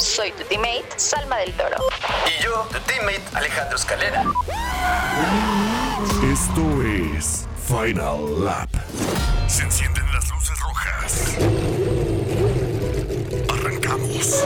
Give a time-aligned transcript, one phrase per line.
[0.00, 1.76] Soy tu teammate, Salma del Toro.
[2.26, 4.24] Y yo, tu teammate, Alejandro Escalera.
[6.32, 8.70] Esto es Final Lap.
[9.48, 11.36] Se encienden las luces rojas.
[13.52, 14.44] Arrancamos.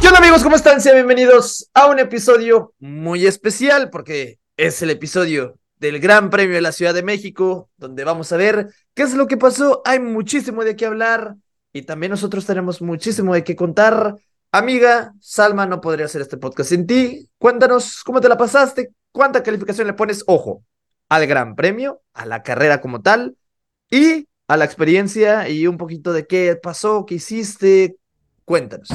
[0.00, 0.42] ¿Qué onda amigos?
[0.42, 0.80] ¿Cómo están?
[0.80, 6.62] Sean bienvenidos a un episodio muy especial porque es el episodio del Gran Premio de
[6.62, 9.82] la Ciudad de México, donde vamos a ver qué es lo que pasó.
[9.84, 11.36] Hay muchísimo de qué hablar
[11.72, 14.16] y también nosotros tenemos muchísimo de qué contar.
[14.54, 17.26] Amiga, Salma no podría hacer este podcast sin ti.
[17.38, 20.62] Cuéntanos cómo te la pasaste, cuánta calificación le pones, ojo,
[21.08, 23.34] al Gran Premio, a la carrera como tal
[23.90, 27.96] y a la experiencia y un poquito de qué pasó, qué hiciste.
[28.44, 28.90] Cuéntanos.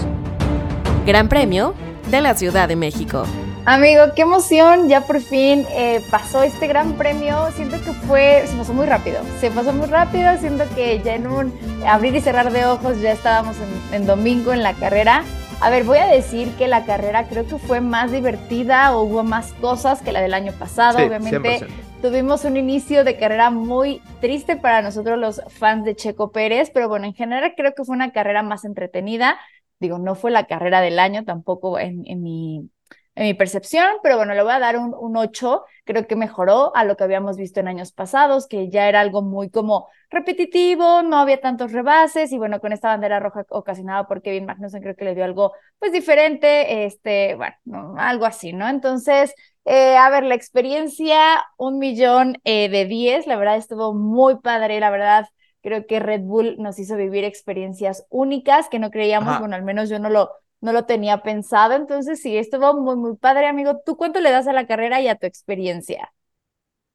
[1.07, 1.73] Gran Premio
[2.11, 3.23] de la Ciudad de México.
[3.65, 8.55] Amigo, qué emoción, ya por fin eh, pasó este gran premio, siento que fue, se
[8.55, 11.51] pasó muy rápido, se pasó muy rápido, siento que ya en un
[11.85, 15.25] abrir y cerrar de ojos ya estábamos en, en domingo en la carrera.
[15.59, 19.23] A ver, voy a decir que la carrera creo que fue más divertida o hubo
[19.23, 21.59] más cosas que la del año pasado, Sí, obviamente.
[21.59, 21.87] 100%.
[22.01, 26.87] Tuvimos un inicio de carrera muy triste para nosotros los fans de Checo Pérez, pero
[26.87, 29.39] bueno, en general creo que fue una carrera más entretenida.
[29.79, 32.69] Digo, no fue la carrera del año tampoco en, en mi,
[33.17, 35.65] en mi percepción, pero bueno, le voy a dar un, un 8.
[35.85, 39.23] Creo que mejoró a lo que habíamos visto en años pasados, que ya era algo
[39.23, 44.21] muy como repetitivo, no había tantos rebases y bueno, con esta bandera roja ocasionada por
[44.21, 48.69] Kevin Magnussen creo que le dio algo pues diferente, este, bueno, no, algo así, ¿no?
[48.69, 49.33] Entonces,
[49.65, 54.79] eh, a ver, la experiencia, un millón eh, de 10, la verdad estuvo muy padre,
[54.79, 55.25] la verdad.
[55.61, 59.39] Creo que Red Bull nos hizo vivir experiencias únicas que no creíamos, Ajá.
[59.39, 60.29] bueno, al menos yo no lo,
[60.61, 61.73] no lo tenía pensado.
[61.75, 63.81] Entonces, sí, estuvo muy, muy padre, amigo.
[63.85, 66.13] ¿Tú cuánto le das a la carrera y a tu experiencia?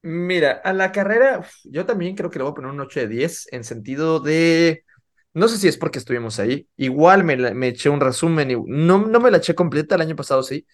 [0.01, 3.07] Mira, a la carrera, yo también creo que le voy a poner un 8 de
[3.07, 4.83] 10 en sentido de,
[5.33, 8.97] no sé si es porque estuvimos ahí, igual me, me eché un resumen, y no,
[9.07, 10.67] no me la eché completa el año pasado, sí,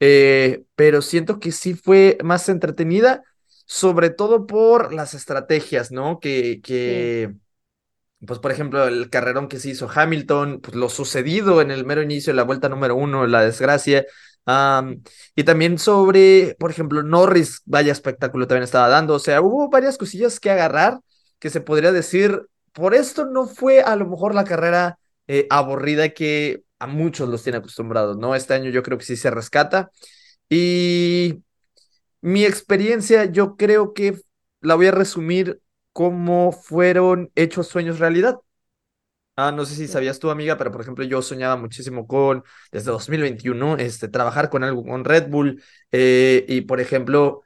[0.00, 3.22] eh, pero siento que sí fue más entretenida,
[3.66, 6.20] sobre todo por las estrategias, ¿no?
[6.20, 7.32] Que, que,
[8.26, 12.02] pues por ejemplo, el carrerón que se hizo Hamilton, pues lo sucedido en el mero
[12.02, 14.04] inicio de la vuelta número uno, la desgracia.
[15.34, 19.14] y también sobre, por ejemplo, Norris, vaya espectáculo también estaba dando.
[19.14, 21.00] O sea, hubo varias cosillas que agarrar
[21.38, 22.42] que se podría decir,
[22.72, 24.98] por esto no fue a lo mejor la carrera
[25.28, 28.34] eh, aburrida que a muchos los tiene acostumbrados, ¿no?
[28.34, 29.90] Este año yo creo que sí se rescata.
[30.48, 31.42] Y
[32.20, 34.20] mi experiencia, yo creo que
[34.60, 35.60] la voy a resumir
[35.94, 38.40] como fueron hechos sueños realidad.
[39.36, 42.92] Ah, no sé si sabías tú, amiga, pero por ejemplo, yo soñaba muchísimo con, desde
[42.92, 45.62] 2021, este, trabajar con algo, con Red Bull.
[45.90, 47.42] eh, y por ejemplo,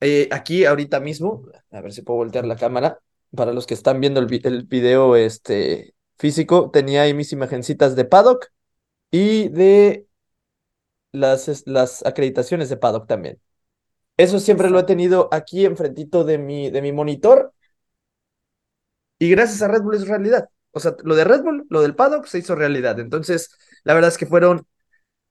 [0.00, 2.98] eh, aquí ahorita mismo, a ver si puedo voltear la cámara,
[3.36, 8.04] para los que están viendo el, el video este, físico, tenía ahí mis imagencitas de
[8.06, 8.48] paddock
[9.10, 10.06] y de
[11.12, 13.40] las, las acreditaciones de paddock también.
[14.16, 17.54] Eso siempre lo he tenido aquí enfrentito de mi, de mi monitor
[19.18, 20.48] y gracias a Red Bull es realidad.
[20.72, 22.98] O sea, lo de Red Bull, lo del paddock se hizo realidad.
[22.98, 24.66] Entonces, la verdad es que fueron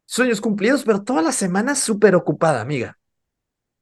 [0.05, 2.97] sueños cumplidos, pero toda la semana súper ocupada, amiga.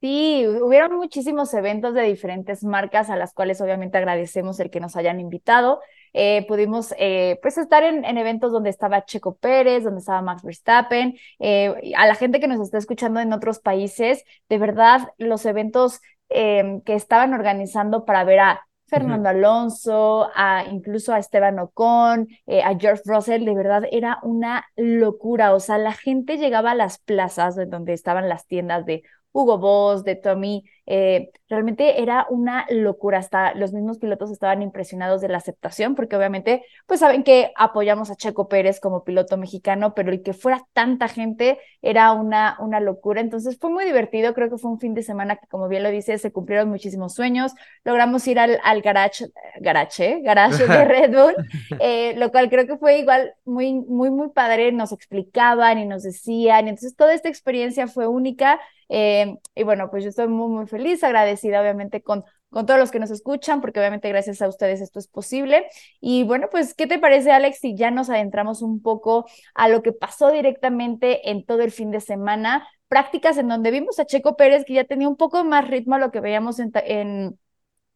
[0.02, 4.96] Sí, hubieron muchísimos eventos de diferentes marcas a las cuales obviamente agradecemos el que nos
[4.96, 5.80] hayan invitado.
[6.14, 10.42] Eh, pudimos eh, pues estar en, en eventos donde estaba Checo Pérez, donde estaba Max
[10.42, 11.16] Verstappen.
[11.38, 16.02] Eh, a la gente que nos está escuchando en otros países, de verdad, los eventos
[16.30, 22.62] eh, que estaban organizando para ver a Fernando Alonso, a incluso a Esteban Ocon, eh,
[22.62, 25.54] a George Russell, de verdad era una locura.
[25.54, 29.58] O sea, la gente llegaba a las plazas de donde estaban las tiendas de Hugo
[29.60, 33.20] Boss, de Tommy, eh, realmente era una locura.
[33.20, 38.10] Hasta los mismos pilotos estaban impresionados de la aceptación, porque obviamente, pues saben que apoyamos
[38.10, 42.80] a Checo Pérez como piloto mexicano, pero el que fuera tanta gente era una, una
[42.80, 43.22] locura.
[43.22, 44.34] Entonces fue muy divertido.
[44.34, 47.14] Creo que fue un fin de semana que, como bien lo dice, se cumplieron muchísimos
[47.14, 47.54] sueños.
[47.84, 50.22] Logramos ir al, al garage, garage, ¿eh?
[50.22, 51.36] garage de Red Bull,
[51.80, 54.72] eh, lo cual creo que fue igual muy, muy, muy padre.
[54.72, 56.68] Nos explicaban y nos decían.
[56.68, 58.60] Entonces, toda esta experiencia fue única.
[58.94, 62.92] Eh, y bueno, pues yo estoy muy, muy feliz, agradecida obviamente con con todos los
[62.92, 65.68] que nos escuchan, porque obviamente gracias a ustedes esto es posible.
[66.02, 69.26] Y bueno, pues, ¿qué te parece, Alex, si ya nos adentramos un poco
[69.56, 72.68] a lo que pasó directamente en todo el fin de semana?
[72.90, 76.00] Prácticas en donde vimos a Checo Pérez que ya tenía un poco más ritmo a
[76.00, 77.40] lo que veíamos en, en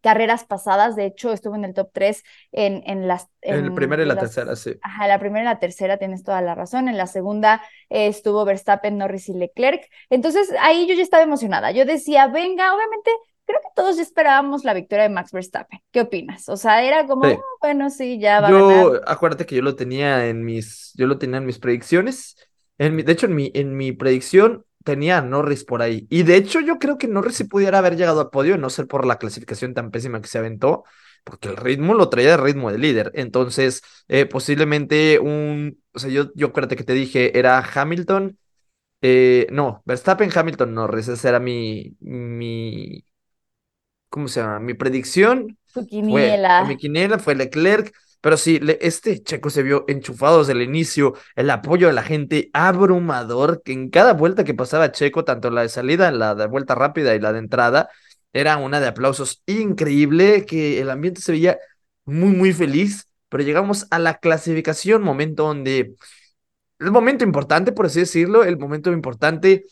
[0.06, 3.28] carreras pasadas, de hecho estuvo en el top 3 en, en las...
[3.42, 4.76] En, el primero y la tercera, sí.
[4.84, 8.46] Ajá, la primera y la tercera tienes toda la razón, en la segunda eh, estuvo
[8.46, 9.82] Verstappen, Norris y Leclerc,
[10.12, 13.10] entonces ahí yo ya estaba emocionada, yo decía, venga, obviamente
[13.48, 15.80] creo que todos ya esperábamos la victoria de Max Verstappen.
[15.92, 16.50] ¿Qué opinas?
[16.50, 19.02] O sea, era como, oh, bueno, sí, ya va yo, a ganar.
[19.08, 22.36] Acuérdate que yo lo tenía en mis, yo lo tenía en mis predicciones.
[22.78, 26.08] En mi, de hecho, en mi, en mi predicción tenía a Norris por ahí.
[26.10, 28.88] Y de hecho, yo creo que Norris si pudiera haber llegado al podio, no ser
[28.88, 30.86] por la clasificación tan pésima que se aventó,
[31.26, 33.12] porque el ritmo lo traía de ritmo de líder.
[33.16, 35.84] Entonces, eh, posiblemente un.
[35.94, 38.38] O sea, yo, yo acuérdate que te dije, era Hamilton.
[39.02, 41.08] Eh, no, Verstappen, Hamilton, Norris.
[41.10, 41.98] Esa era mi.
[42.00, 43.04] mi
[44.10, 44.60] ¿Cómo se llama?
[44.60, 45.58] Mi predicción.
[45.74, 46.60] Tu quiniela.
[46.60, 47.94] Fue, mi quiniela fue Leclerc.
[48.26, 52.50] Pero sí, este Checo se vio enchufado desde el inicio, el apoyo de la gente
[52.54, 56.74] abrumador, que en cada vuelta que pasaba Checo, tanto la de salida, la de vuelta
[56.74, 57.88] rápida y la de entrada,
[58.34, 61.60] era una de aplausos increíble, que el ambiente se veía
[62.06, 65.94] muy, muy feliz, pero llegamos a la clasificación, momento donde,
[66.80, 69.66] el momento importante, por así decirlo, el momento importante,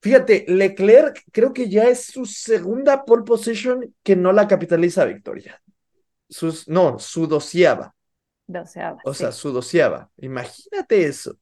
[0.00, 5.60] fíjate, Leclerc creo que ya es su segunda pole position que no la capitaliza victoria
[6.32, 7.94] sus, no, su doceava.
[8.46, 8.98] Doceava.
[9.04, 10.10] O sea, su doceava.
[10.16, 11.36] Imagínate eso.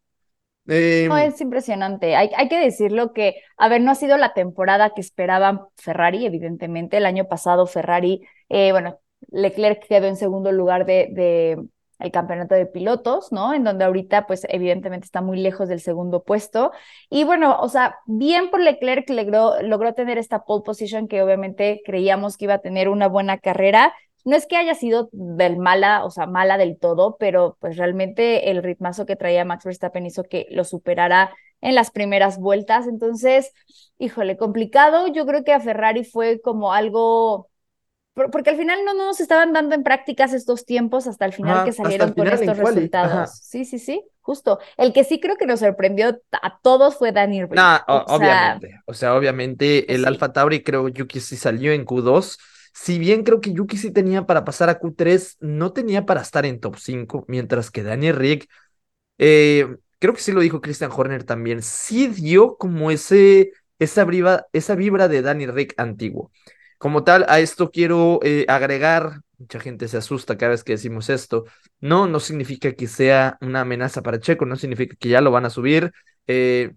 [0.64, 2.16] no, em, es impresionante.
[2.16, 6.26] Hay, hay, que decirlo que, a ver, no ha sido la temporada que esperaba Ferrari,
[6.26, 6.96] evidentemente.
[6.96, 8.98] El año pasado Ferrari, eh, bueno,
[9.30, 11.62] Leclerc quedó en segundo lugar de, de,
[12.00, 13.54] el campeonato de pilotos, ¿no?
[13.54, 16.72] En donde ahorita, pues, evidentemente está muy lejos del segundo puesto.
[17.08, 21.80] Y bueno, o sea, bien por Leclerc logró, logró tener esta pole position que obviamente
[21.84, 23.94] creíamos que iba a tener una buena carrera
[24.24, 28.50] no es que haya sido del mala, o sea, mala del todo, pero pues realmente
[28.50, 32.86] el ritmazo que traía Max Verstappen hizo que lo superara en las primeras vueltas.
[32.86, 33.52] Entonces,
[33.98, 35.08] híjole, complicado.
[35.08, 37.50] Yo creo que a Ferrari fue como algo
[38.32, 41.72] porque al final no, nos estaban dando en prácticas estos tiempos hasta el final que
[41.72, 43.30] salieron con estos resultados.
[43.42, 44.58] Sí, sí, sí, justo.
[44.76, 47.58] El que sí creo que nos sorprendió a todos fue Danny Rick.
[47.86, 48.80] obviamente.
[48.84, 52.36] o sea, obviamente el Alfa Tauri creo yo que sí salió en Q2
[52.72, 56.46] si bien creo que Yuki sí tenía para pasar a Q3, no tenía para estar
[56.46, 58.48] en top 5, mientras que Daniel Rick,
[59.18, 64.46] eh, creo que sí lo dijo Christian Horner también, sí dio como ese, esa, vibra,
[64.52, 66.32] esa vibra de Daniel Rick antiguo.
[66.78, 71.10] Como tal, a esto quiero eh, agregar, mucha gente se asusta cada vez que decimos
[71.10, 71.44] esto,
[71.80, 75.44] no, no significa que sea una amenaza para Checo, no significa que ya lo van
[75.46, 75.92] a subir,
[76.26, 76.72] eh,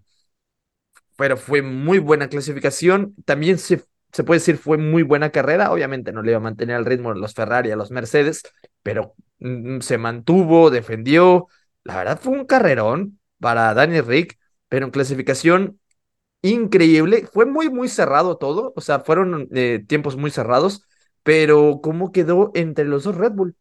[1.16, 3.82] pero fue muy buena clasificación, también se
[4.14, 5.72] se puede decir fue muy buena carrera.
[5.72, 8.42] Obviamente no le iba a mantener el ritmo los Ferrari a los Mercedes,
[8.82, 11.48] pero mm, se mantuvo, defendió.
[11.84, 14.38] La verdad fue un carrerón para Daniel Rick,
[14.68, 15.80] pero en clasificación
[16.42, 17.26] increíble.
[17.32, 18.72] Fue muy, muy cerrado todo.
[18.76, 20.84] O sea, fueron eh, tiempos muy cerrados,
[21.24, 23.56] pero ¿cómo quedó entre los dos Red Bull?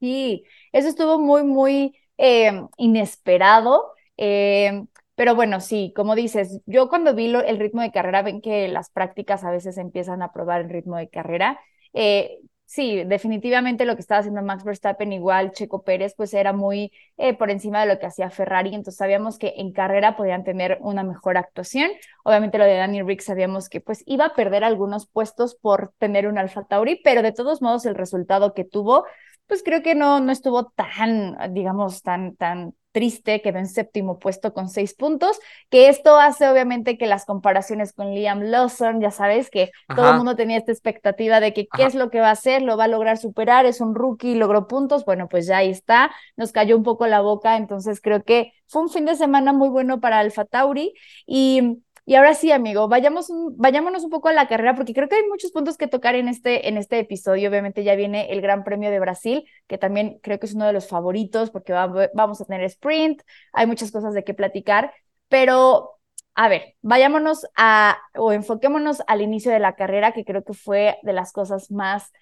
[0.00, 3.92] Sí, eso estuvo muy, muy eh, inesperado.
[4.16, 4.84] Eh,
[5.16, 8.90] pero bueno, sí, como dices, yo cuando vi el ritmo de carrera, ven que las
[8.90, 11.58] prácticas a veces empiezan a probar el ritmo de carrera.
[11.94, 16.92] Eh, sí, definitivamente lo que estaba haciendo Max Verstappen, igual Checo Pérez, pues era muy
[17.16, 20.76] eh, por encima de lo que hacía Ferrari, entonces sabíamos que en carrera podían tener
[20.82, 21.90] una mejor actuación.
[22.22, 26.26] Obviamente lo de Danny Rick sabíamos que pues iba a perder algunos puestos por tener
[26.28, 29.06] un Alfa Tauri, pero de todos modos el resultado que tuvo,
[29.46, 34.54] pues creo que no, no estuvo tan, digamos, tan, tan triste, quedó en séptimo puesto
[34.54, 35.38] con seis puntos,
[35.68, 40.16] que esto hace obviamente que las comparaciones con Liam Lawson, ya sabes que todo el
[40.16, 42.84] mundo tenía esta expectativa de que qué es lo que va a hacer, lo va
[42.84, 46.74] a lograr superar, es un rookie, logró puntos, bueno, pues ya ahí está, nos cayó
[46.74, 50.18] un poco la boca, entonces creo que fue un fin de semana muy bueno para
[50.18, 50.94] Alfa Tauri
[51.26, 55.16] y y ahora sí, amigo, vayamos vayámonos un poco a la carrera, porque creo que
[55.16, 57.50] hay muchos puntos que tocar en este, en este episodio.
[57.50, 60.72] Obviamente ya viene el Gran Premio de Brasil, que también creo que es uno de
[60.72, 63.22] los favoritos, porque vamos a tener sprint,
[63.52, 64.92] hay muchas cosas de qué platicar,
[65.28, 65.98] pero
[66.36, 70.98] a ver, vayámonos a, o enfoquémonos al inicio de la carrera, que creo que fue
[71.02, 72.12] de las cosas más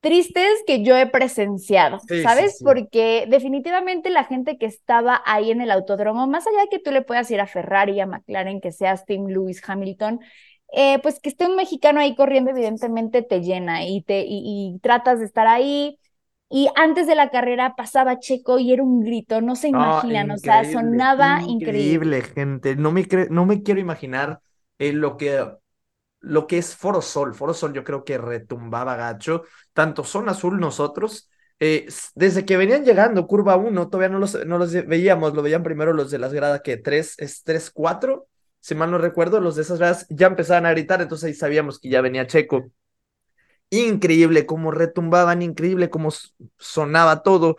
[0.00, 2.60] tristes que yo he presenciado, ¿sabes?
[2.62, 6.92] Porque definitivamente la gente que estaba ahí en el autódromo, más allá de que tú
[6.92, 10.20] le puedas ir a Ferrari, a McLaren, que seas Tim Lewis Hamilton,
[10.72, 15.18] eh, pues que esté un mexicano ahí corriendo, evidentemente te llena y, te, y, tratas
[15.18, 15.98] de estar ahí.
[16.48, 20.38] Y antes de la carrera pasaba Checo y era un grito, no se imaginan, o
[20.38, 22.20] sea, sonaba increíble.
[22.20, 22.76] Increíble, gente.
[22.76, 24.40] No me, no me quiero imaginar
[24.78, 25.40] eh, lo que
[26.26, 27.34] lo que es Foro Sol.
[27.34, 31.30] Foro Sol yo creo que retumbaba gacho, tanto Zona Azul nosotros,
[31.60, 35.62] eh, desde que venían llegando, curva 1, todavía no los, no los veíamos, lo veían
[35.62, 38.28] primero los de las gradas que 3, es 3, 4,
[38.60, 41.78] si mal no recuerdo, los de esas gradas ya empezaban a gritar, entonces ahí sabíamos
[41.78, 42.70] que ya venía Checo.
[43.70, 46.10] Increíble cómo retumbaban, increíble cómo
[46.58, 47.56] sonaba todo.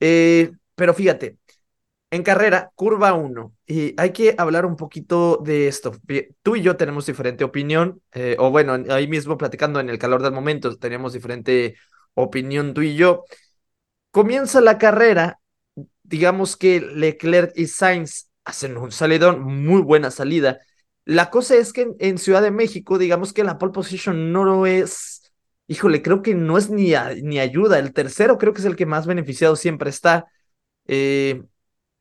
[0.00, 1.37] Eh, pero fíjate,
[2.10, 5.92] en carrera, curva 1, y hay que hablar un poquito de esto.
[6.42, 10.22] Tú y yo tenemos diferente opinión, eh, o bueno, ahí mismo platicando en el calor
[10.22, 11.76] del momento, tenemos diferente
[12.14, 13.24] opinión tú y yo.
[14.10, 15.40] Comienza la carrera,
[16.02, 20.58] digamos que Leclerc y Sainz hacen un salidón, muy buena salida.
[21.04, 24.66] La cosa es que en, Ciudad de México, digamos que la pole position no lo
[24.66, 25.30] es,
[25.66, 27.78] híjole, creo que no es ni, ni ayuda.
[27.78, 30.26] El tercero creo que es el que más beneficiado siempre está,
[30.86, 31.42] eh,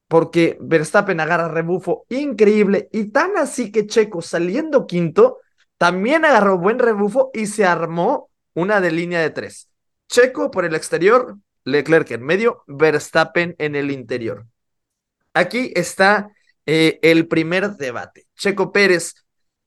[0.07, 5.39] porque Verstappen agarra rebufo increíble y tan así que Checo saliendo quinto,
[5.77, 9.69] también agarró buen rebufo y se armó una de línea de tres.
[10.07, 14.45] Checo por el exterior, Leclerc en medio, Verstappen en el interior.
[15.33, 16.31] Aquí está
[16.65, 18.27] eh, el primer debate.
[18.35, 19.13] Checo Pérez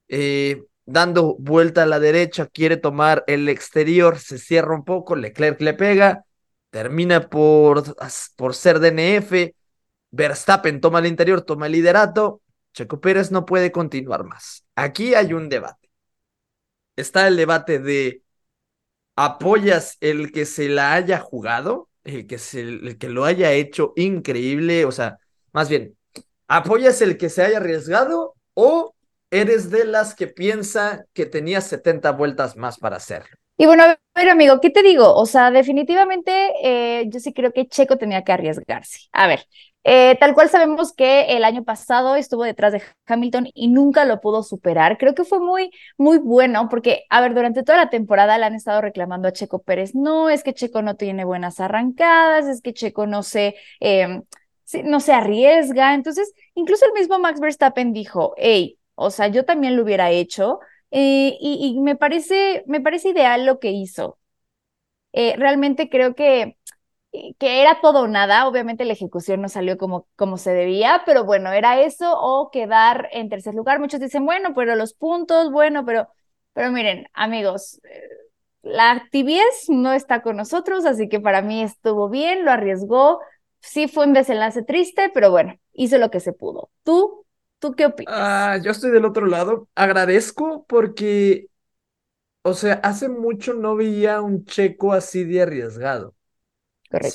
[0.09, 5.61] eh, dando vuelta a la derecha, quiere tomar el exterior, se cierra un poco, Leclerc
[5.61, 6.25] le pega,
[6.70, 7.85] termina por,
[8.37, 9.52] por ser DNF,
[10.11, 14.64] Verstappen toma el interior, toma el liderato, Checo Pérez no puede continuar más.
[14.75, 15.90] Aquí hay un debate.
[16.97, 18.23] Está el debate de
[19.17, 24.85] apoyas el que se la haya jugado, el que, el que lo haya hecho increíble,
[24.85, 25.19] o sea,
[25.52, 25.97] más bien,
[26.49, 28.95] ¿apoyas el que se haya arriesgado o
[29.31, 33.37] eres de las que piensa que tenía 70 vueltas más para hacerlo?
[33.57, 35.14] Y bueno, pero amigo, ¿qué te digo?
[35.14, 39.00] O sea, definitivamente eh, yo sí creo que Checo tenía que arriesgarse.
[39.12, 39.47] A ver,
[39.85, 44.21] eh, tal cual sabemos que el año pasado estuvo detrás de Hamilton y nunca lo
[44.21, 44.99] pudo superar.
[44.99, 48.55] Creo que fue muy, muy bueno porque, a ver, durante toda la temporada le han
[48.55, 52.75] estado reclamando a Checo Pérez, no, es que Checo no tiene buenas arrancadas, es que
[52.75, 54.23] Checo no se, em,
[54.85, 55.95] no se arriesga.
[55.95, 60.61] Entonces, incluso el mismo Max Verstappen dijo, hey, o sea, yo también lo hubiera hecho
[60.91, 64.19] eh, y, me, parece, me parece ideal lo que hizo.
[65.13, 66.57] Eh, realmente creo que
[67.12, 71.25] que era todo o nada, obviamente la ejecución no salió como, como se debía, pero
[71.25, 73.81] bueno, era eso o quedar en tercer lugar.
[73.81, 76.09] Muchos dicen, bueno, pero los puntos, bueno, pero,
[76.52, 78.00] pero miren, amigos, eh,
[78.62, 83.21] la tibiez no está con nosotros, así que para mí estuvo bien, lo arriesgó,
[83.61, 86.71] sí fue un desenlace triste, pero bueno, hizo lo que se pudo.
[86.85, 87.26] ¿Tú?
[87.59, 88.14] ¿Tú qué opinas?
[88.14, 89.69] Ah, yo estoy del otro lado.
[89.75, 91.49] Agradezco porque,
[92.43, 96.17] o sea, hace mucho no veía un checo así de arriesgado.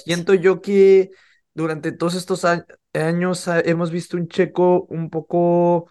[0.03, 1.12] Siento yo que
[1.53, 2.46] durante todos estos
[2.94, 5.89] años hemos visto un checo un poco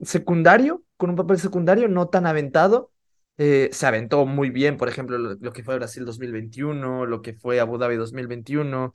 [0.00, 2.92] secundario, con un papel secundario, no tan aventado.
[3.36, 7.60] Eh, se aventó muy bien, por ejemplo, lo, que fue Brasil 2021, lo que fue
[7.60, 8.94] Abu Dhabi 2021,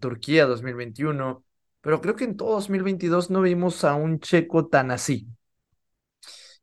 [0.00, 1.44] Turquía 2021,
[1.80, 5.28] pero creo que en todo 2022 no vimos a un checo tan así.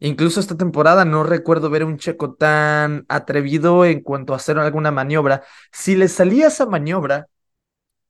[0.03, 4.91] Incluso esta temporada no recuerdo ver un checo tan atrevido en cuanto a hacer alguna
[4.91, 5.43] maniobra.
[5.71, 7.27] Si le salía esa maniobra,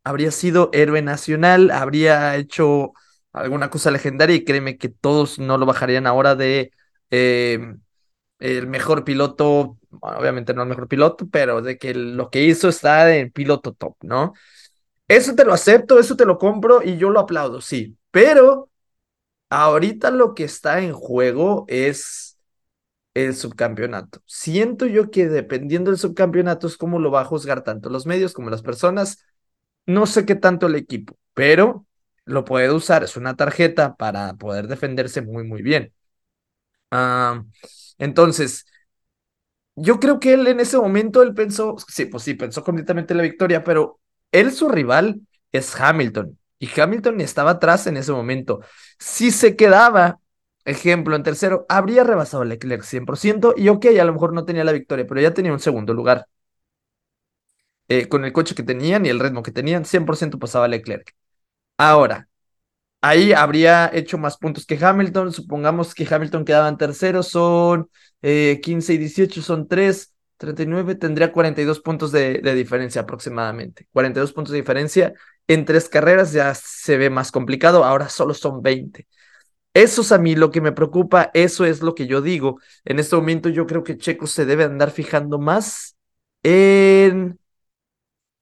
[0.03, 2.93] habría sido héroe nacional, habría hecho
[3.33, 6.71] alguna cosa legendaria y créeme que todos no lo bajarían ahora de
[7.11, 7.81] em,
[8.39, 13.15] el mejor piloto, obviamente no el mejor piloto, pero de que lo que hizo está
[13.15, 14.33] en piloto top, ¿no?
[15.07, 18.69] Eso te lo acepto, eso te lo compro y yo lo aplaudo, sí, pero
[19.55, 22.39] Ahorita lo que está en juego es
[23.13, 24.21] el subcampeonato.
[24.25, 28.33] Siento yo que dependiendo del subcampeonato es como lo va a juzgar tanto los medios
[28.33, 29.25] como las personas.
[29.87, 31.85] No sé qué tanto el equipo, pero
[32.25, 33.03] lo puede usar.
[33.03, 35.93] Es una tarjeta para poder defenderse muy, muy bien.
[36.91, 37.43] Ah,
[37.99, 38.65] entonces,
[39.75, 43.17] yo creo que él en ese momento, él pensó, sí, pues sí, pensó completamente en
[43.17, 43.99] la victoria, pero
[44.31, 48.61] él, su rival, es Hamilton y Hamilton estaba atrás en ese momento.
[48.97, 50.19] Si se quedaba,
[50.63, 54.63] ejemplo, en tercero, habría rebasado a Leclerc 100% y ok, a lo mejor no tenía
[54.63, 56.25] la victoria, pero ya tenía un segundo lugar.
[57.89, 61.13] Eh, con el coche que tenían y el ritmo que tenían, 100% pasaba Leclerc.
[61.77, 62.29] Ahora,
[63.01, 65.33] ahí habría hecho más puntos que Hamilton.
[65.33, 67.89] Supongamos que Hamilton quedaba en tercero, son
[68.21, 70.13] 15 eh, y 18, son 3.
[70.37, 73.87] 39 tendría 42 puntos de, de, diferencia aproximadamente.
[73.93, 75.13] 42 puntos de diferencia
[75.47, 79.07] en tres carreras ya se ve más complicado, ahora solo son 20.
[79.73, 82.59] Eso es a mí lo que me preocupa, eso es lo que yo digo.
[82.85, 85.97] En este momento yo creo que Checo se debe andar fijando más
[86.43, 87.39] en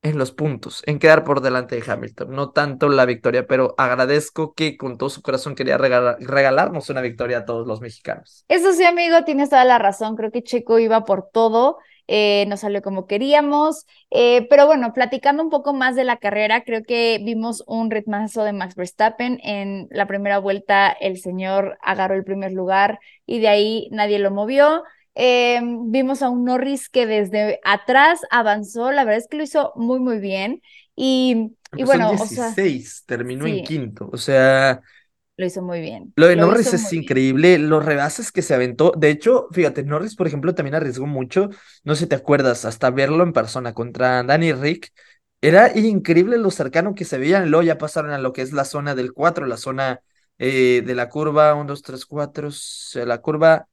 [0.03, 4.53] en los puntos, en quedar por delante de Hamilton, no tanto la victoria, pero agradezco
[4.53, 8.43] que con todo su corazón quería regalar, regalarnos una victoria a todos los mexicanos.
[8.48, 10.15] Eso sí, amigo, tienes toda la razón.
[10.15, 11.77] Creo que Checo iba por todo.
[12.08, 16.63] Eh, no salió como queríamos, eh, pero bueno, platicando un poco más de la carrera,
[16.63, 19.39] creo que vimos un ritmazo de Max Verstappen.
[19.43, 24.31] En la primera vuelta el señor agarró el primer lugar y de ahí nadie lo
[24.31, 24.84] movió.
[25.15, 29.74] Eh, vimos a un Norris que desde atrás avanzó, la verdad es que lo hizo
[29.75, 30.62] muy, muy bien.
[30.96, 34.81] Y, y bueno, 16, terminó en quinto, o sea...
[35.38, 36.14] Lo hizo muy bien.
[36.16, 38.94] Lo de Norris es increíble, los rebases que se aventó.
[38.96, 41.50] De hecho, fíjate, Norris, por ejemplo, también arriesgó mucho.
[41.84, 44.92] No sé si te acuerdas, hasta verlo en persona contra Danny Rick.
[45.42, 47.50] Era increíble lo cercano que se veían.
[47.50, 50.02] Luego ya pasaron a lo que es la zona del 4, la zona
[50.38, 52.50] eh, de la curva 1, 2, 3, 4,
[53.06, 53.68] la curva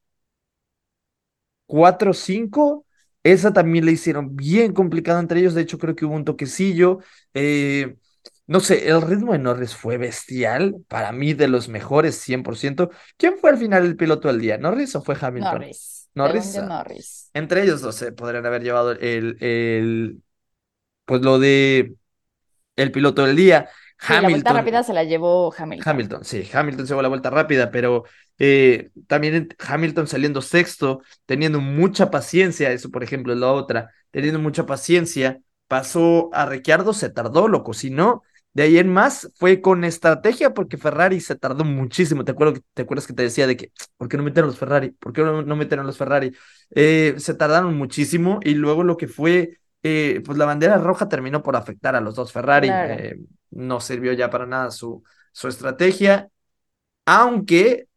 [1.67, 2.87] 4-5.
[3.23, 5.55] Esa también le hicieron bien complicada entre ellos.
[5.55, 7.01] De hecho, creo que hubo un toquecillo.
[7.35, 7.97] Eh,
[8.49, 10.75] no sé, el ritmo de Norris fue bestial.
[10.89, 12.91] Para mí, de los mejores, 100%.
[13.19, 14.57] ¿Quién fue al final el piloto del día?
[14.57, 15.53] ¿Norris o fue Hamilton?
[15.53, 16.09] Norris.
[16.15, 16.55] Norris.
[16.57, 17.31] Norris.
[17.35, 20.23] Entre ellos, no sé, podrían haber llevado el, el,
[21.05, 21.95] pues lo de
[22.77, 23.69] el piloto del día.
[24.01, 25.91] Hamilton, la vuelta rápida se la llevó Hamilton.
[25.91, 28.05] Hamilton, sí, Hamilton se llevó la vuelta rápida, pero
[28.39, 34.39] eh, también Hamilton saliendo sexto, teniendo mucha paciencia, eso por ejemplo es la otra, teniendo
[34.39, 38.23] mucha paciencia, pasó a Ricciardo, se tardó, lo cocinó.
[38.55, 42.25] De ahí en más fue con estrategia porque Ferrari se tardó muchísimo.
[42.25, 44.91] ¿Te, acuerdo, te acuerdas que te decía de que, ¿por qué no metieron los Ferrari?
[44.91, 46.35] ¿Por qué no, no metieron los Ferrari?
[46.71, 51.43] Eh, se tardaron muchísimo y luego lo que fue eh, pues la bandera roja terminó
[51.43, 52.69] por afectar a los dos Ferrari.
[52.71, 53.17] Eh,
[53.51, 55.03] no sirvió ya para nada su,
[55.33, 56.29] su estrategia,
[57.07, 57.89] aunque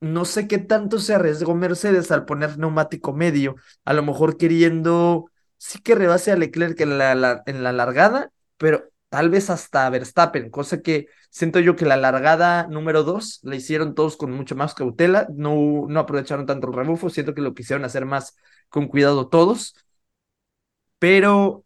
[0.00, 5.30] no sé qué tanto se arriesgó Mercedes al poner neumático medio, a lo mejor queriendo
[5.58, 10.50] sí que rebase a Leclerc en la, en la largada, pero tal vez hasta Verstappen,
[10.50, 14.74] cosa que siento yo que la largada número dos la hicieron todos con mucho más
[14.74, 18.36] cautela, no, no aprovecharon tanto el rebufo, siento que lo quisieron hacer más
[18.70, 19.74] con cuidado todos.
[20.98, 21.64] Pero,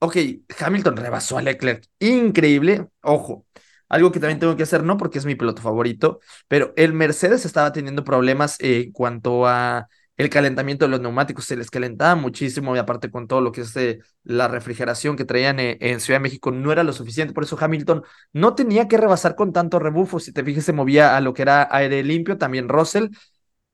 [0.00, 0.16] ok,
[0.60, 1.86] Hamilton rebasó a Leclerc.
[2.00, 2.88] Increíble.
[3.02, 3.46] Ojo,
[3.88, 7.44] algo que también tengo que hacer, no porque es mi piloto favorito, pero el Mercedes
[7.46, 9.88] estaba teniendo problemas en cuanto a
[10.22, 13.62] el calentamiento de los neumáticos, se les calentaba muchísimo y aparte con todo lo que
[13.62, 17.34] es eh, la refrigeración que traían eh, en Ciudad de México no era lo suficiente,
[17.34, 21.16] por eso Hamilton no tenía que rebasar con tanto rebufo, si te fijas se movía
[21.16, 23.08] a lo que era aire limpio, también Russell,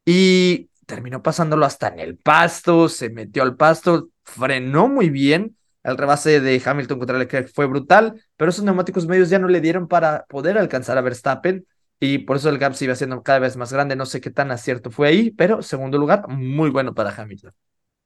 [0.04, 5.56] y terminó pasándolo hasta en el pasto, se metió al pasto, frenó muy bien.
[5.82, 9.60] El rebase de Hamilton contra Leclerc fue brutal, pero esos neumáticos medios ya no le
[9.60, 11.66] dieron para poder alcanzar a Verstappen
[12.00, 13.96] y por eso el gap se iba haciendo cada vez más grande.
[13.96, 17.52] No sé qué tan acierto fue ahí, pero segundo lugar, muy bueno para Hamilton.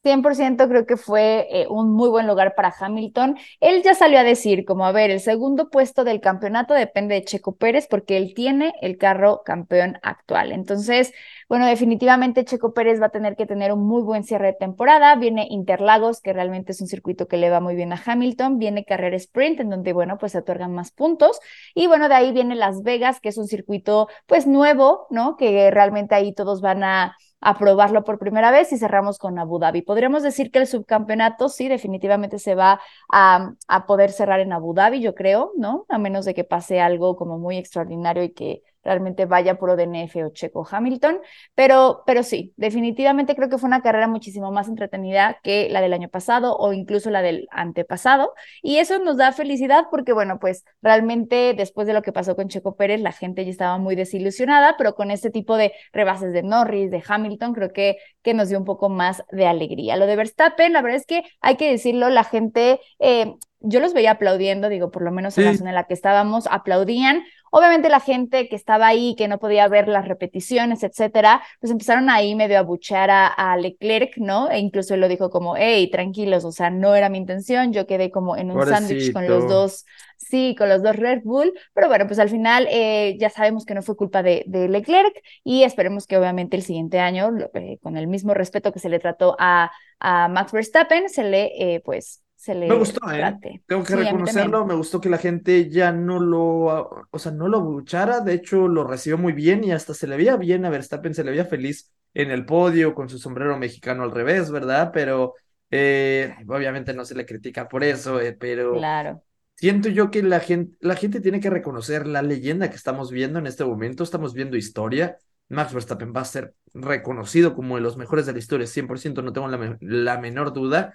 [0.03, 3.37] 100% creo que fue eh, un muy buen lugar para Hamilton.
[3.61, 7.25] Él ya salió a decir, como, a ver, el segundo puesto del campeonato depende de
[7.25, 10.53] Checo Pérez porque él tiene el carro campeón actual.
[10.53, 11.13] Entonces,
[11.49, 15.15] bueno, definitivamente Checo Pérez va a tener que tener un muy buen cierre de temporada.
[15.17, 18.59] Viene Interlagos, que realmente es un circuito que le va muy bien a Hamilton.
[18.59, 21.39] Viene Carrera Sprint, en donde, bueno, pues se otorgan más puntos.
[21.75, 25.37] Y bueno, de ahí viene Las Vegas, que es un circuito, pues, nuevo, ¿no?
[25.37, 29.59] Que realmente ahí todos van a a probarlo por primera vez y cerramos con Abu
[29.59, 29.83] Dhabi.
[29.83, 32.81] Podríamos decir que el subcampeonato sí, definitivamente se va
[33.13, 35.85] a, a, poder cerrar en Abu Dhabi, yo creo, ¿no?
[35.89, 40.17] A menos de que pase algo como muy extraordinario y que realmente vaya por DNF
[40.25, 41.21] o Checo Hamilton,
[41.55, 45.93] pero, pero sí, definitivamente creo que fue una carrera muchísimo más entretenida que la del
[45.93, 50.65] año pasado o incluso la del antepasado, y eso nos da felicidad porque, bueno, pues
[50.83, 54.77] realmente después de lo que pasó con Checo Pérez, la gente ya estaba muy desilusionada,
[54.77, 58.59] pero con este tipo de rebases de Norris, de Hamilton, creo que, que nos dio
[58.59, 59.97] un poco más de alegría.
[59.97, 62.81] Lo de Verstappen, la verdad es que hay que decirlo, la gente...
[62.99, 65.95] Eh, yo los veía aplaudiendo, digo, por lo menos en la zona en la que
[65.95, 67.23] estábamos, aplaudían.
[67.55, 72.09] Obviamente la gente que estaba ahí, que no podía ver las repeticiones, etcétera, pues empezaron
[72.09, 74.51] ahí medio a buchear a, Leclerc, ¿no?
[74.51, 77.87] E incluso él lo dijo como, hey, tranquilos, o sea, no era mi intención, yo
[77.87, 79.85] quedé como en un sándwich con los dos,
[80.17, 83.75] sí, con los dos Red Bull, pero bueno, pues al final eh, ya sabemos que
[83.75, 85.13] no fue culpa de, Leclerc
[85.45, 88.99] y esperemos que obviamente el siguiente año, eh, con el mismo respeto que se le
[88.99, 93.39] trató a, a Max Verstappen, se le, eh, pues, me gustó, ¿eh?
[93.67, 97.61] Tengo que reconocerlo, me gustó que la gente ya no lo, o sea, no lo
[97.61, 101.15] buchara, de hecho lo recibió muy bien y hasta se le veía bien a Verstappen,
[101.15, 104.91] se le veía feliz en el podio con su sombrero mexicano al revés, ¿verdad?
[104.93, 105.35] Pero
[105.71, 109.23] eh, obviamente no se le critica por eso, eh, pero claro.
[109.55, 113.39] siento yo que la gente, la gente tiene que reconocer la leyenda que estamos viendo
[113.39, 115.17] en este momento, estamos viendo historia.
[115.49, 119.33] Max Verstappen va a ser reconocido como de los mejores de la historia, 100%, no
[119.33, 120.95] tengo la, la menor duda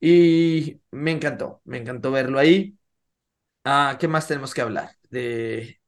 [0.00, 2.76] Y me encantó, me encantó verlo ahí.
[3.64, 4.96] Ah, ¿qué más tenemos que hablar?
[5.10, 5.80] De...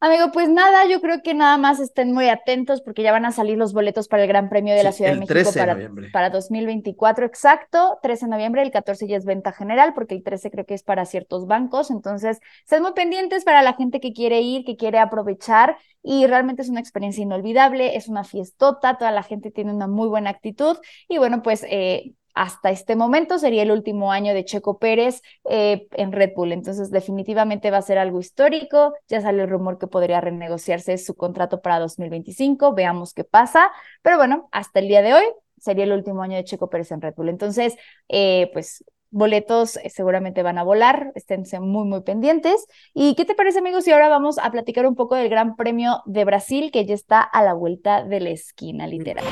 [0.00, 3.32] Amigo, pues nada, yo creo que nada más estén muy atentos porque ya van a
[3.32, 5.74] salir los boletos para el Gran Premio de la Ciudad de México 13 de para,
[5.74, 6.10] noviembre.
[6.12, 10.52] para 2024, exacto, 13 de noviembre, el 14 ya es venta general porque el 13
[10.52, 14.40] creo que es para ciertos bancos, entonces estén muy pendientes para la gente que quiere
[14.40, 19.24] ir, que quiere aprovechar y realmente es una experiencia inolvidable, es una fiestota, toda la
[19.24, 20.78] gente tiene una muy buena actitud
[21.08, 25.88] y bueno, pues eh, hasta este momento sería el último año de Checo Pérez eh,
[25.92, 26.52] en Red Bull.
[26.52, 28.94] Entonces, definitivamente va a ser algo histórico.
[29.08, 32.74] Ya sale el rumor que podría renegociarse su contrato para 2025.
[32.74, 33.70] Veamos qué pasa.
[34.02, 35.24] Pero bueno, hasta el día de hoy
[35.58, 37.28] sería el último año de Checo Pérez en Red Bull.
[37.28, 37.76] Entonces,
[38.08, 42.66] eh, pues boletos eh, seguramente van a volar, esténse muy, muy pendientes.
[42.94, 43.86] ¿Y qué te parece, amigos?
[43.86, 47.20] Y ahora vamos a platicar un poco del Gran Premio de Brasil, que ya está
[47.20, 49.24] a la vuelta de la esquina, literal.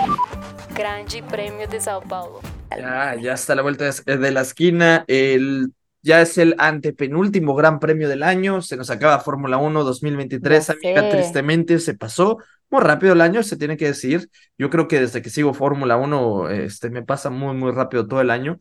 [0.75, 2.41] Grande Prêmio de Sao Paulo.
[2.71, 5.05] Ya, ya está la vuelta de la esquina.
[5.09, 8.63] El, ya es el antepenúltimo gran premio del año.
[8.63, 10.67] Se nos acaba Fórmula 1 2023.
[10.67, 12.39] Ya Amiga, tristemente se pasó
[12.71, 14.31] muy rápido el año, se tiene que decir.
[14.59, 18.21] Yo creo que desde que sigo Fórmula 1, este, me pasa muy, muy rápido todo
[18.21, 18.61] el año.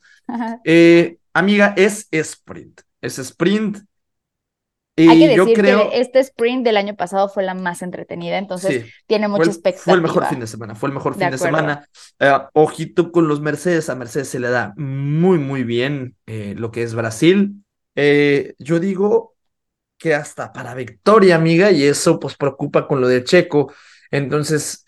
[0.64, 2.82] Eh, amiga, es sprint.
[3.02, 3.80] Es sprint.
[4.98, 5.90] Y Hay que yo decir creo.
[5.90, 8.92] que este sprint del año pasado fue la más entretenida, entonces Sí.
[9.08, 9.84] tiene Fue mucha el, expectativa.
[9.84, 11.88] fue el mejor fin de semana, fue el mejor De fin de semana.
[12.20, 16.72] Eh, ojito con los Mercedes, a Mercedes se le da muy, muy bien eh, lo
[16.72, 17.64] que es Brasil.
[17.96, 19.36] Eh, yo digo
[19.98, 23.74] que hasta para victoria, amiga, y eso pues preocupa con lo de Checo.
[24.12, 24.86] Entonces,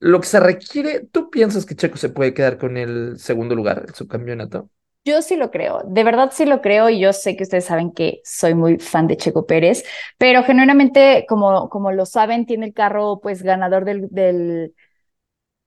[0.00, 3.84] lo que se requiere, ¿tú piensas que Checo se puede quedar con el segundo lugar,
[3.88, 4.70] el subcampeonato?
[5.04, 7.92] Yo sí lo creo, de verdad sí lo creo y yo sé que ustedes saben
[7.92, 9.82] que soy muy fan de Checo Pérez,
[10.18, 14.74] pero genuinamente, como, como lo saben, tiene el carro pues ganador del, del,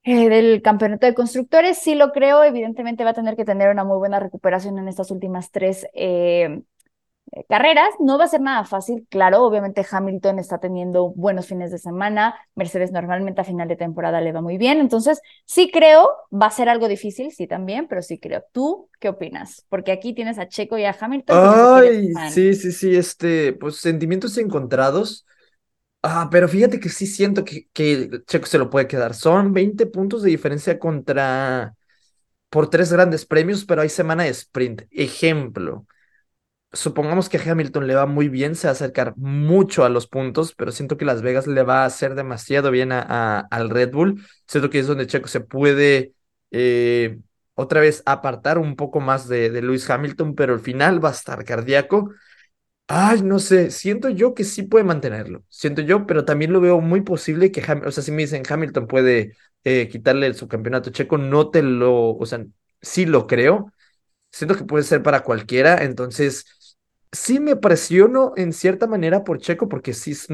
[0.04, 3.98] eh, campeonato de constructores, sí lo creo, evidentemente va a tener que tener una muy
[4.00, 6.62] buena recuperación en estas últimas tres eh,
[7.48, 7.90] carreras.
[8.00, 12.36] No va a ser nada fácil, claro, obviamente Hamilton está teniendo buenos fines de semana,
[12.56, 16.52] Mercedes normalmente a final de temporada le va muy bien, entonces sí creo, va a
[16.52, 18.44] ser algo difícil, sí también, pero sí creo.
[18.52, 19.66] ¿Tú qué opinas?
[19.70, 21.38] Porque aquí tienes a Checo y a Hamilton.
[21.42, 25.26] Ay, sí, sí, sí, este, pues sentimientos encontrados.
[26.04, 29.14] Ah, pero fíjate que sí siento que, que Checo se lo puede quedar.
[29.14, 31.76] Son 20 puntos de diferencia contra
[32.50, 34.84] por tres grandes premios, pero hay semana de sprint.
[34.92, 35.86] Ejemplo,
[36.74, 40.54] supongamos que Hamilton le va muy bien, se va a acercar mucho a los puntos,
[40.56, 44.24] pero siento que Las Vegas le va a hacer demasiado bien a, al Red Bull.
[44.48, 46.14] Siento que es donde Checo se puede
[46.52, 47.20] eh,
[47.56, 51.12] otra vez apartar un poco más de, de Lewis Hamilton, pero al final va a
[51.14, 52.12] estar cardíaco.
[52.88, 56.82] Ay, no sé, siento yo que sí puede mantenerlo, siento yo, pero también lo veo
[56.82, 61.18] muy posible que, o sea, si me dicen Hamilton puede eh, quitarle el subcampeonato checo,
[61.18, 62.46] no te lo, o sea,
[62.82, 63.72] sí lo creo,
[64.32, 66.46] siento que puede ser para cualquiera, entonces
[67.12, 70.28] sí me presiono en cierta manera por Checo, porque sí es,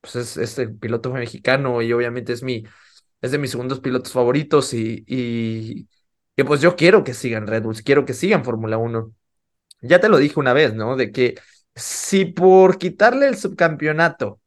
[0.00, 2.64] pues es, es el piloto mexicano y obviamente es mi,
[3.22, 5.88] es de mis segundos pilotos favoritos y, y,
[6.36, 9.12] y pues yo quiero que sigan Red Bulls, quiero que sigan Fórmula 1.
[9.82, 10.96] Ya te lo dije una vez, ¿no?
[10.96, 11.36] De que
[11.74, 14.40] si por quitarle el subcampeonato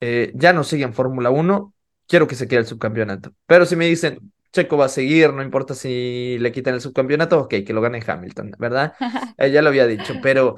[0.00, 1.74] eh, ya no sigue en Fórmula 1,
[2.06, 3.32] quiero que se quede el subcampeonato.
[3.46, 7.40] Pero si me dicen, Checo va a seguir, no importa si le quitan el subcampeonato,
[7.40, 8.94] ok, que lo gane Hamilton, ¿verdad?
[9.38, 10.56] Eh, ya lo había dicho, pero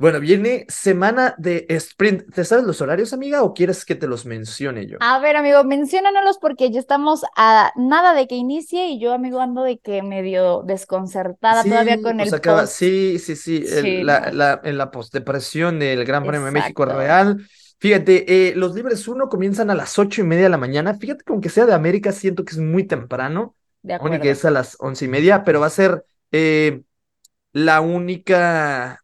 [0.00, 2.34] bueno, viene semana de sprint.
[2.34, 4.98] ¿Te sabes los horarios, amiga, o quieres que te los mencione yo?
[5.02, 9.40] A ver, amigo, menciónanos porque ya estamos a nada de que inicie y yo, amigo,
[9.40, 12.74] ando de que medio desconcertada todavía con el acaba, post.
[12.74, 13.60] sí, sí, sí,
[14.04, 14.32] la, no.
[14.32, 16.84] la- en la postdepresión del Gran Premio de México.
[16.84, 17.46] Real.
[17.78, 20.94] Fíjate, eh, los libres 1 comienzan a las ocho y media de la mañana.
[20.98, 24.24] Fíjate que aunque sea de América, siento que es muy temprano, De acuerdo.
[24.24, 26.82] es a las once y media, pero va a ser eh,
[27.52, 29.02] la única,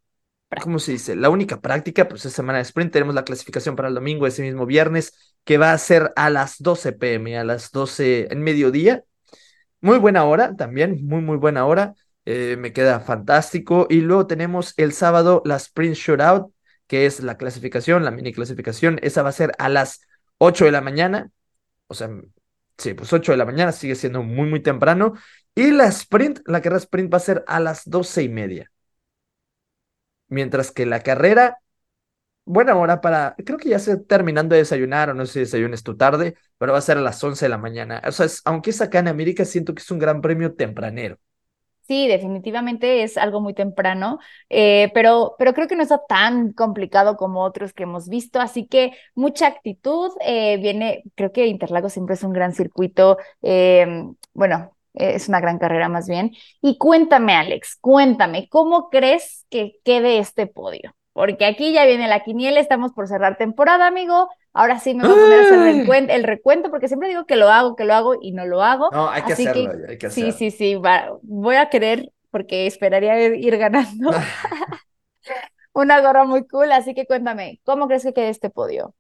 [0.63, 1.17] ¿cómo se dice?
[1.17, 2.93] La única práctica, pues es semana de sprint.
[2.93, 6.57] Tenemos la clasificación para el domingo, ese mismo viernes, que va a ser a las
[6.59, 9.05] 12 pm, a las 12 en mediodía.
[9.81, 11.95] Muy buena hora también, muy, muy buena hora.
[12.27, 13.87] eh, me queda fantástico.
[13.91, 16.53] Y luego tenemos el sábado la Sprint Shootout,
[16.89, 18.99] que es la clasificación, la mini clasificación.
[19.03, 20.03] Esa va a ser a las
[20.39, 21.31] 8 de la mañana.
[21.89, 22.11] O sea,
[22.79, 25.15] sí, pues 8 de la mañana sigue siendo muy, muy temprano.
[25.55, 28.71] Y la sprint, la carrera sprint va a ser a las 12 y media.
[30.29, 31.59] Mientras que la carrera,
[32.45, 35.83] buena hora para, creo que ya se terminando de desayunar o no sé si desayunes
[35.85, 38.03] tu tarde, pero va a ser a las 11 de la mañana.
[38.09, 41.19] O sea, es- aunque es acá en América, siento que es un gran premio tempranero.
[41.89, 44.19] Sí, definitivamente es algo muy temprano,
[44.51, 48.67] eh, pero, pero creo que no está tan complicado como otros que hemos visto, así
[48.67, 50.11] que mucha actitud.
[50.21, 53.19] eh, viene, creo que Interlagos siempre es un gran circuito.
[53.43, 53.87] eh,
[54.35, 56.33] bueno, es una gran carrera más bien.
[56.63, 60.95] Y cuéntame, Alex, cuéntame, ¿cómo crees que quede este podio?
[61.13, 64.29] Porque aquí ya viene la quiniela, estamos por cerrar temporada, amigo.
[64.53, 67.27] Ahora sí me voy a poner a hacer el recuento, el recuento, porque siempre digo
[67.27, 68.93] que lo hago, que lo hago y no lo hago.
[68.93, 70.33] No, hay que Así hacerlo, hay que hacerlo.
[70.33, 74.11] Sí, sí, sí, va- voy a querer, porque esperaría ir ir ganando
[75.73, 76.73] una gorra muy cool.
[76.73, 78.95] Así que cuéntame, ¿cómo crees que quede este podio?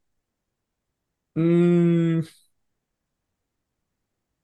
[1.36, 2.22] Mm,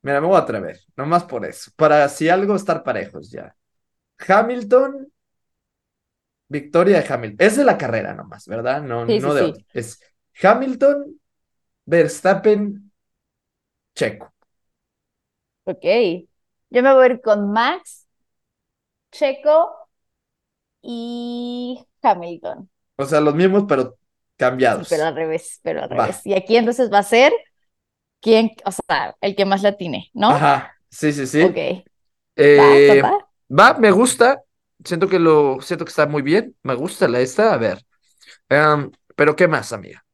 [0.03, 1.71] mira, me voy a atrever, nomás por eso.
[1.77, 3.57] Para si algo estar parejos ya.
[4.29, 5.13] Hamilton,
[6.49, 7.47] victoria de Hamilton.
[7.47, 8.83] Es de la carrera nomás, ¿verdad?
[8.83, 9.43] No, Sí, no sí, de sí.
[9.43, 9.65] otra.
[9.73, 10.01] Es
[10.43, 11.21] Hamilton,
[11.87, 12.93] Verstappen,
[13.97, 14.33] Checo.
[15.65, 15.85] Ok,
[16.71, 18.07] yo me voy a ir con Max,
[19.13, 19.59] Checo
[20.83, 22.69] y Hamilton.
[22.97, 23.99] O sea, los mismos, pero
[24.37, 24.89] cambiados.
[24.89, 26.09] pero al revés, pero al Va.
[26.09, 26.25] revés.
[26.27, 27.33] Y aquí entonces va a ser
[28.23, 30.31] quién, o sea, el que más la tiene, ¿no?
[30.31, 31.43] Ajá, sí, sí, sí.
[31.43, 31.57] Ok,
[32.59, 33.13] va, Eh, va,
[33.51, 33.79] va.
[33.79, 34.43] me gusta.
[34.85, 36.57] Siento que lo, siento que está muy bien.
[36.63, 37.53] Me gusta la esta.
[37.55, 37.85] A ver.
[38.49, 40.05] Em, pero ¿qué más, amiga?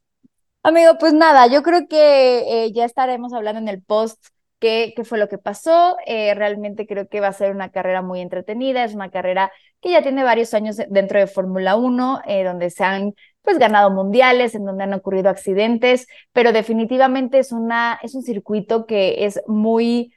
[0.62, 4.22] Amigo, pues nada, yo creo que eh, ya estaremos hablando en el post
[4.58, 5.96] qué, qué fue lo que pasó.
[6.06, 9.92] Eh, realmente creo que va a ser una carrera muy entretenida, es una carrera que
[9.92, 14.54] ya tiene varios años dentro de Fórmula 1, eh, donde se han pues ganado mundiales,
[14.54, 20.12] en donde han ocurrido accidentes, pero definitivamente es una, es un circuito que es muy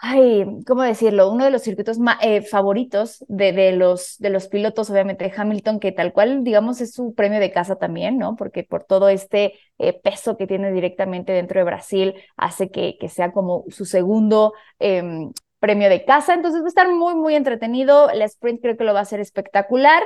[0.00, 1.28] Ay, ¿cómo decirlo?
[1.32, 5.80] Uno de los circuitos ma- eh, favoritos de, de los, de los pilotos, obviamente Hamilton,
[5.80, 8.36] que tal cual, digamos, es su premio de casa también, ¿no?
[8.36, 13.08] Porque por todo este eh, peso que tiene directamente dentro de Brasil, hace que, que
[13.08, 16.34] sea como su segundo em, premio de casa.
[16.34, 18.08] Entonces va a estar muy, muy entretenido.
[18.14, 20.04] La sprint creo que lo va a ser espectacular.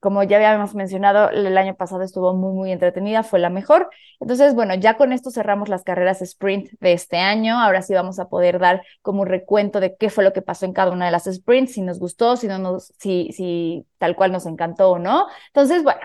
[0.00, 3.90] Como ya habíamos mencionado, el año pasado estuvo muy, muy entretenida, fue la mejor.
[4.18, 7.60] Entonces, bueno, ya con esto cerramos las carreras sprint de este año.
[7.60, 10.64] Ahora sí vamos a poder dar como un recuento de qué fue lo que pasó
[10.64, 14.16] en cada una de las sprints, si nos gustó, si no nos, si, si tal
[14.16, 15.26] cual nos encantó o no.
[15.48, 16.00] Entonces, bueno,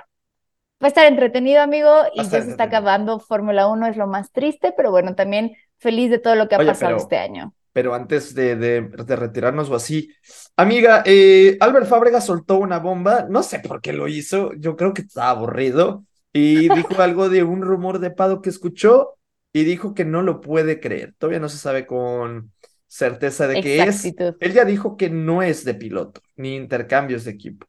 [0.83, 4.31] va a estar entretenido, amigo, y ya se está acabando Fórmula 1, es lo más
[4.31, 7.53] triste, pero bueno, también feliz de todo lo que ha Oye, pasado este año.
[7.77, 10.09] Pero antes de, de, de retirarnos o así,
[10.55, 14.93] amiga, eh, Albert Fábrega soltó una bomba, no sé por qué lo hizo, yo creo
[14.95, 19.17] que estaba aburrido y dijo algo de un rumor de Pado que escuchó
[19.53, 21.13] y dijo que no lo puede creer.
[21.19, 22.51] Todavía no se sabe con
[22.87, 24.15] certeza de qué es.
[24.39, 27.67] Él ya dijo que no es de piloto, ni intercambios de equipo.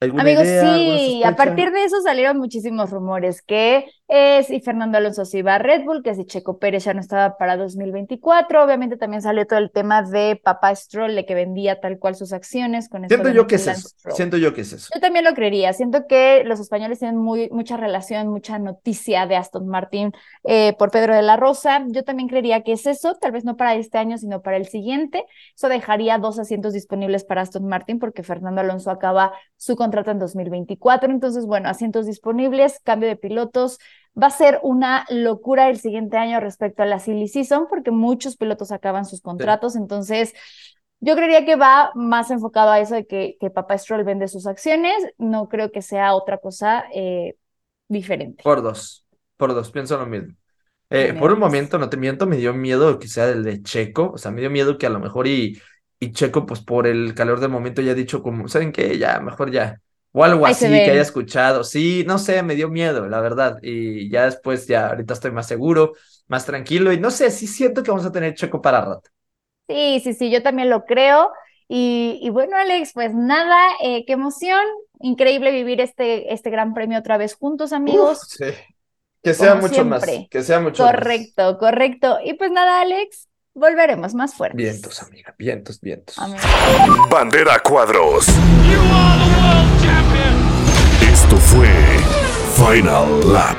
[0.00, 4.96] ¿Alguna Amigos, idea, sí, a partir de eso salieron muchísimos rumores que eh, si Fernando
[4.96, 8.64] Alonso se iba a Red Bull, que si Checo Pérez ya no estaba para 2024,
[8.64, 12.32] obviamente también salió todo el tema de Papá Stroll, de que vendía tal cual sus
[12.32, 14.16] acciones con Siento de yo que es eso, Stroll.
[14.16, 14.88] siento yo que es eso.
[14.94, 15.74] Yo también lo creería.
[15.74, 20.12] Siento que los españoles tienen muy, mucha relación, mucha noticia de Aston Martin
[20.44, 21.84] eh, por Pedro de la Rosa.
[21.88, 24.66] Yo también creería que es eso, tal vez no para este año, sino para el
[24.68, 25.26] siguiente.
[25.54, 30.18] Eso dejaría dos asientos disponibles para Aston Martin porque Fernando Alonso acaba su contrato en
[30.18, 31.10] 2024.
[31.10, 33.78] Entonces, bueno, asientos disponibles, cambio de pilotos.
[34.20, 38.36] Va a ser una locura el siguiente año respecto a la silly season porque muchos
[38.36, 39.76] pilotos acaban sus contratos.
[39.76, 40.34] Entonces,
[41.00, 44.46] yo creería que va más enfocado a eso de que, que Papá Stroll vende sus
[44.46, 44.94] acciones.
[45.18, 47.36] No creo que sea otra cosa eh,
[47.86, 48.42] diferente.
[48.42, 50.34] Por dos, por dos, pienso lo mismo.
[50.90, 51.50] Eh, por un pues.
[51.50, 54.40] momento, no te miento, me dio miedo que sea el de Checo, o sea, me
[54.40, 55.60] dio miedo que a lo mejor y,
[56.00, 58.98] y Checo, pues por el calor del momento ya ha dicho como, ¿saben qué?
[58.98, 59.80] Ya, mejor ya,
[60.12, 63.58] o algo Ahí así que haya escuchado, sí, no sé, me dio miedo, la verdad,
[63.62, 65.92] y ya después, ya ahorita estoy más seguro,
[66.26, 69.10] más tranquilo, y no sé, sí siento que vamos a tener Checo para rato.
[69.68, 71.30] Sí, sí, sí, yo también lo creo.
[71.68, 74.64] Y, y bueno, Alex, pues nada, eh, qué emoción.
[75.00, 78.22] Increíble vivir este, este gran premio otra vez juntos, amigos.
[78.22, 78.54] Uf, sí.
[79.22, 80.92] Que sea Como mucho más, que sea mucho más.
[80.92, 82.18] Correcto, correcto.
[82.24, 84.56] Y pues nada, Alex, volveremos más fuertes.
[84.56, 86.16] Vientos, amiga, vientos, vientos.
[87.10, 88.26] Bandera cuadros.
[91.12, 91.68] Esto fue
[92.54, 93.56] Final Lap.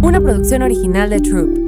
[0.00, 1.58] Una producción original de Troop.